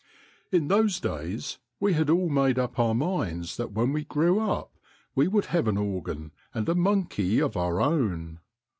In 0.51 0.67
those 0.67 0.99
days 0.99 1.59
we 1.79 1.93
had 1.93 2.09
all 2.09 2.27
made 2.27 2.57
up 2.57 2.79
our 2.79 2.95
minds 2.95 3.57
that 3.57 3.71
when 3.71 3.93
we 3.93 4.03
grew 4.03 4.39
up 4.39 4.75
we 5.13 5.27
would 5.27 5.45
have 5.53 5.67
an 5.67 5.77
organ 5.77 6.31
and 6.55 6.67
a 6.67 6.73
monkey 6.73 7.39
of 7.39 7.55
our 7.55 7.79
own. 7.79 8.39